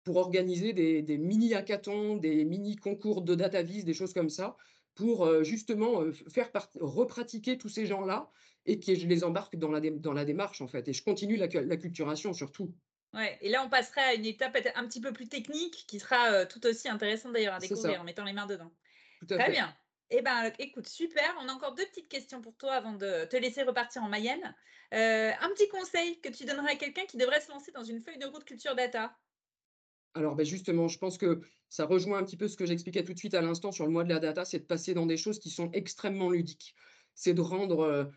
pour 0.06 0.18
organiser 0.18 0.74
des 0.74 1.02
des 1.04 1.18
mini 1.20 1.54
hackathons, 1.56 2.18
des 2.18 2.46
mini 2.46 2.76
concours 2.78 3.22
de 3.24 3.36
data 3.36 3.64
viz, 3.64 3.86
des 3.86 3.94
choses 3.96 4.14
comme 4.14 4.30
ça, 4.30 4.58
pour, 4.96 5.26
heu, 5.28 5.44
justement, 5.44 6.04
heu, 6.04 6.12
f 6.14 6.24
faire 6.34 6.52
repratiquer 6.82 7.58
tous 7.60 7.70
ces 7.70 7.86
gens-là 7.88 8.32
et 8.66 8.80
que 8.80 8.96
je 8.96 9.08
les 9.08 9.24
embarque 9.26 9.58
dans 9.58 9.72
la 9.72 9.82
la 9.82 10.26
démarche, 10.26 10.62
en 10.62 10.68
fait 10.68 10.88
et 10.90 10.94
je 10.94 11.04
continue 11.04 11.38
l'acc 11.38 11.54
l'acculturation 11.56 12.34
surtout. 12.34 12.76
Ouais 13.14 13.38
et 13.42 13.50
là, 13.50 13.64
on 13.64 13.70
passerait 13.70 14.02
à 14.02 14.14
une 14.16 14.26
étape 14.26 14.54
peut-être 14.54 14.78
un 14.78 14.88
petit 14.88 15.00
peu 15.02 15.14
plus 15.14 15.28
technique 15.30 15.86
qui 15.88 16.00
sera, 16.00 16.42
heu, 16.44 16.48
tout 16.48 16.66
aussi 16.66 16.90
intéressante 16.90 17.34
d'ailleurs 17.34 17.54
à 17.54 17.60
découvrir 17.60 18.02
en 18.02 18.04
mettant 18.04 18.24
les 18.24 18.34
mains 18.34 18.48
dedans. 18.48 18.72
Tout 19.20 19.34
à 19.34 19.40
Très 19.40 19.50
fait. 19.50 19.52
bien. 19.52 19.76
Et 20.12 20.22
ben, 20.22 20.52
écoute, 20.60 20.88
super, 20.88 21.36
on 21.42 21.50
a 21.50 21.54
encore 21.54 21.76
2 21.76 21.86
petites 21.88 22.10
questions 22.10 22.42
pour 22.42 22.58
toi 22.58 22.74
avant 22.76 22.94
de 22.94 23.26
te 23.26 23.38
laisser 23.38 23.64
repartir 23.64 24.04
en 24.04 24.10
Mayenne. 24.10 24.56
Heu, 24.94 24.98
un 25.42 25.50
petit 25.52 25.70
conseil 25.70 26.22
que 26.22 26.30
tu 26.30 26.46
donnerais 26.46 26.74
à 26.74 26.76
quelqu'un 26.78 27.06
qui 27.06 27.18
devrait 27.18 27.42
se 27.42 27.50
lancer 27.52 27.72
dans 27.74 27.84
une 27.86 28.02
feuille 28.02 28.20
de 28.20 28.28
route 28.28 28.46
culture 28.46 28.76
data? 28.76 29.18
Alors, 30.16 30.36
beh, 30.36 30.46
justement, 30.46 30.88
je 30.88 30.98
pense 31.00 31.18
que 31.18 31.42
ça 31.70 31.86
rejoint 31.86 32.20
un 32.20 32.24
petit 32.24 32.38
peu 32.38 32.48
ce 32.48 32.56
que 32.58 32.66
j'expliquais 32.66 33.04
tout 33.04 33.14
de 33.14 33.18
suite 33.20 33.34
à 33.34 33.42
l'instant 33.42 33.72
sur 33.72 33.86
le 33.86 33.92
mois 33.92 34.04
de 34.04 34.10
la 34.10 34.20
data, 34.20 34.46
c'est 34.46 34.60
de 34.60 34.66
passer 34.66 34.94
dans 34.94 35.06
des 35.08 35.18
choses 35.18 35.40
qui 35.40 35.50
sont 35.50 35.72
extrêmement 35.72 36.30
ludiques. 36.30 36.76
C'est 37.16 37.34
de 37.34 37.42
rendre, 37.42 37.82
heu, 37.84 38.12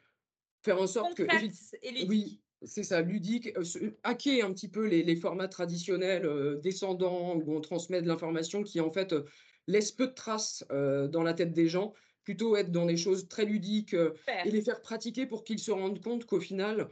faire 0.65 0.81
en 0.81 0.87
sorte 0.88 1.21
Concrète 1.21 1.75
et 1.81 1.91
oui, 2.00 2.31
ludique. 2.31 2.46
C'est 2.66 2.82
ça, 2.85 3.00
ludique, 3.02 3.50
se 3.64 3.78
hacker 4.04 4.44
un 4.46 4.52
petit 4.52 4.68
peu 4.68 4.87
les 4.87 5.02
les 5.04 5.16
formats 5.16 5.49
traditionnels, 5.49 6.26
heu, 6.26 6.61
descendants 6.62 7.37
où 7.37 7.56
on 7.56 7.61
transmet 7.61 8.02
de 8.02 8.08
l'information 8.08 8.62
qui, 8.62 8.80
en 8.80 8.92
fait, 8.92 9.12
heu, 9.12 9.25
laisse 9.66 9.92
peu 9.92 10.08
de 10.08 10.12
traces, 10.14 10.64
dans 10.70 11.23
la 11.23 11.35
tête 11.35 11.52
des 11.52 11.68
gens. 11.68 11.94
Plutôt 12.25 12.56
être 12.56 12.73
dans 12.73 12.87
des 12.87 12.96
choses 12.96 13.28
très 13.28 13.44
ludiques, 13.44 13.94
et 14.42 14.50
les 14.50 14.61
faire 14.62 14.82
pratiquer 14.82 15.26
pour 15.26 15.44
qu'ils 15.44 15.61
se 15.61 15.70
rendent 15.70 16.02
compte 16.02 16.25
qu'au 16.26 16.40
final, 16.40 16.88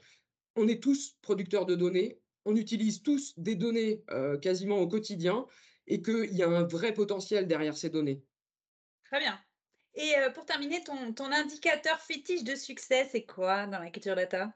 on 0.57 0.69
est 0.69 0.83
tous 0.83 1.19
producteurs 1.23 1.67
de 1.67 1.75
données, 1.77 2.21
on 2.47 2.57
utilise 2.57 3.03
tous 3.03 3.35
des 3.39 3.57
données, 3.57 4.05
quasiment 4.43 4.79
au 4.81 4.89
quotidien 4.89 5.47
et 5.89 6.03
qu'il 6.03 6.35
y 6.35 6.43
a 6.43 6.49
un 6.49 6.65
vrai 6.65 6.95
potentiel 6.95 7.49
derrière 7.49 7.77
ces 7.77 7.91
données. 7.91 8.25
Très 9.05 9.19
bien 9.21 9.41
et 9.95 10.15
pour 10.35 10.45
terminer, 10.47 10.85
ton 10.85 11.15
ton 11.15 11.33
indicateur 11.33 12.01
fétiche 12.03 12.45
de 12.45 12.55
succès, 12.57 13.09
c'est 13.11 13.25
quoi 13.27 13.67
dans 13.67 13.79
la 13.81 13.91
culture 13.91 14.17
data? 14.17 14.53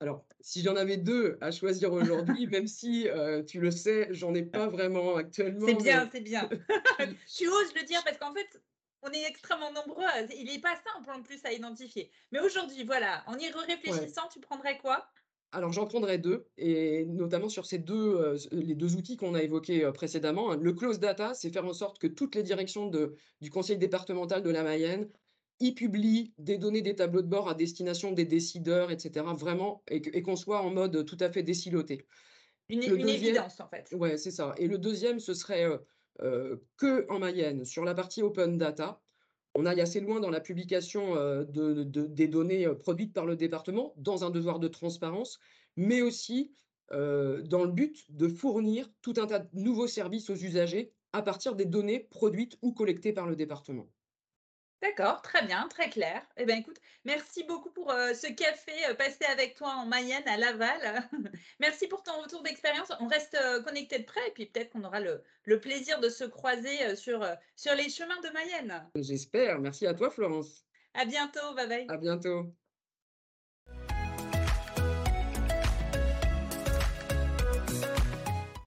Alors, 0.00 0.26
si 0.40 0.62
j'en 0.62 0.76
avais 0.76 0.96
2 0.98 1.36
à 1.42 1.50
choisir 1.50 1.92
aujourd'hui, 1.92 2.46
même 2.48 2.66
si, 2.66 3.08
heu, 3.08 3.44
tu 3.44 3.60
le 3.60 3.70
sais, 3.70 4.08
j'en 4.12 4.34
ai 4.34 4.42
pas 4.44 4.68
vraiment 4.68 5.16
C'est 5.58 5.74
actuellement, 5.74 5.80
bien, 5.80 6.08
mais 6.08 6.10
c'est 6.10 6.20
bien. 6.20 6.48
Tu 7.26 7.48
oses 7.48 7.74
le 7.74 7.82
dire 7.84 8.02
parce 8.04 8.18
qu'en 8.18 8.32
fait, 8.34 8.62
on 9.02 9.10
est 9.12 9.24
extrêmement 9.24 9.72
nombreux 9.72 10.04
il 10.34 10.50
est 10.50 10.60
pas 10.60 10.76
simple 10.76 11.10
en 11.10 11.22
plus 11.22 11.44
à 11.44 11.52
identifier. 11.52 12.10
Mais 12.32 12.40
aujourd'hui, 12.40 12.84
voilà, 12.84 13.24
en 13.26 13.38
y 13.38 13.50
ouais. 13.86 14.12
réfléchissant, 14.12 14.28
tu 14.28 14.40
prendrais 14.40 14.78
quoi? 14.78 15.10
Alors 15.52 15.72
j'en 15.72 15.86
prendrai 15.86 16.18
2 16.18 16.48
et 16.58 17.04
notamment 17.06 17.48
sur 17.48 17.66
ces 17.66 17.78
2, 17.78 17.94
heu, 18.20 18.34
s 18.34 18.48
les 18.52 18.74
2 18.74 18.96
outils 18.96 19.16
qu'on 19.16 19.34
a 19.34 19.42
évoqués, 19.42 19.90
précédemment. 19.92 20.54
Le 20.54 20.72
close 20.72 20.98
data, 21.00 21.34
c'est 21.34 21.50
faire 21.50 21.64
en 21.64 21.72
sorte 21.72 21.98
que 21.98 22.06
toutes 22.06 22.34
les 22.34 22.42
directions 22.42 22.88
de 22.88 23.14
du 23.40 23.50
conseil 23.50 23.78
départemental 23.78 24.42
de 24.42 24.50
la 24.50 24.62
Mayenne 24.62 25.10
y 25.60 25.72
publient 25.72 26.34
des 26.38 26.58
données, 26.58 26.82
des 26.82 26.94
tableaux 26.96 27.22
de 27.22 27.28
bord 27.28 27.48
à 27.48 27.54
destination 27.54 28.12
des 28.12 28.24
décideurs 28.26 28.90
et 28.90 28.98
cetera, 28.98 29.34
vraiment 29.34 29.82
et 29.90 30.02
que 30.02 30.10
et 30.16 30.22
qu'on 30.22 30.36
soit 30.36 30.62
en 30.62 30.70
mode 30.70 31.04
tout 31.06 31.16
à 31.20 31.30
fait 31.30 31.42
désiloté. 31.42 32.06
Une 32.68 32.84
une 32.94 33.08
deuxième, 33.08 33.08
évidence 33.08 33.58
en 33.60 33.68
fait. 33.68 33.92
ouais, 33.92 34.18
c'est 34.18 34.30
ça 34.32 34.54
et 34.58 34.68
le 34.68 34.78
deuxième, 34.78 35.20
ce 35.20 35.34
serait, 35.34 35.64
heu 35.66 35.80
heu, 36.22 36.66
qu'en 36.78 37.18
Mayenne, 37.20 37.64
sur 37.64 37.84
la 37.84 37.94
partie 37.94 38.22
open 38.22 38.58
data, 38.58 39.02
on 39.54 39.66
aille 39.66 39.80
assez 39.82 40.00
loin 40.00 40.20
dans 40.20 40.30
la 40.30 40.40
publication, 40.40 41.16
heu, 41.16 41.46
de 41.46 41.84
de 41.84 42.06
des 42.06 42.28
données, 42.28 42.66
heu, 42.66 42.78
produites 42.78 43.14
par 43.14 43.26
le 43.26 43.36
département, 43.36 43.94
dans 43.98 44.24
un 44.24 44.30
devoir 44.30 44.58
de 44.60 44.68
transparence, 44.68 45.38
mais 45.76 46.02
aussi, 46.02 46.54
dans 46.92 47.64
le 47.64 47.72
but 47.72 48.04
de 48.10 48.28
fournir 48.28 48.90
tout 49.02 49.14
un 49.18 49.26
tas 49.26 49.40
de 49.40 49.48
nouveaux 49.54 49.86
services 49.88 50.30
aux 50.30 50.36
usagers 50.36 50.94
à 51.12 51.22
partir 51.22 51.54
des 51.56 51.64
données 51.66 52.00
produites 52.00 52.58
ou 52.62 52.72
collectées 52.74 53.12
par 53.12 53.26
le 53.26 53.36
département. 53.36 53.90
D'accord, 54.82 55.22
très 55.22 55.44
bien, 55.46 55.66
très 55.68 55.88
clair. 55.88 56.22
Eh 56.36 56.44
bien, 56.44 56.56
écoute, 56.56 56.76
merci 57.04 57.44
beaucoup 57.44 57.70
pour, 57.70 57.90
ce 57.90 58.32
café, 58.32 58.72
passé 58.98 59.24
avec 59.24 59.54
toi 59.54 59.74
en 59.74 59.86
Mayenne, 59.86 60.26
à 60.26 60.36
Laval. 60.36 61.08
Merci 61.60 61.88
pour 61.88 62.02
ton 62.02 62.20
retour 62.20 62.42
d'expérience. 62.42 62.92
On 63.00 63.06
reste, 63.08 63.36
heu, 63.42 63.62
connectés 63.62 63.98
de 63.98 64.04
près 64.04 64.28
et 64.28 64.32
puis 64.32 64.46
peut-être 64.46 64.70
qu'on 64.70 64.84
aura 64.84 65.00
le 65.00 65.22
le 65.44 65.60
plaisir 65.60 66.00
de 66.00 66.08
se 66.08 66.24
croiser, 66.24 66.96
sur, 66.96 67.24
sur 67.54 67.74
les 67.74 67.88
chemins 67.88 68.20
de 68.20 68.30
Mayenne. 68.30 68.90
J'espère. 68.96 69.60
Merci 69.60 69.86
à 69.86 69.94
toi, 69.94 70.10
Florence. 70.10 70.64
À 70.92 71.04
bientôt, 71.04 71.54
bye 71.54 71.68
bye. 71.68 71.86
À 71.88 71.96
bientôt. 71.96 72.52